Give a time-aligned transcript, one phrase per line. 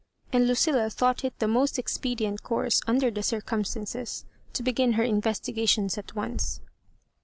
[0.33, 5.03] And Lucilla thought it the most expedient course, under the circumstances, to be gin her
[5.03, 6.59] investigations at once.